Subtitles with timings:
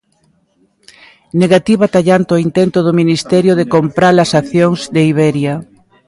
[1.41, 5.53] Negativa tallante ó intento do ministerio de compra-las accións de Iberia